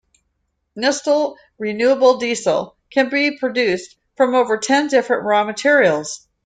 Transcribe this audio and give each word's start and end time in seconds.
Neste 0.75 1.35
Renewable 1.59 2.17
Diesel 2.17 2.75
can 2.89 3.09
be 3.09 3.37
produced 3.37 3.97
from 4.17 4.33
over 4.33 4.57
ten 4.57 4.87
different 4.87 5.25
raw 5.25 5.43
materials. 5.43 6.27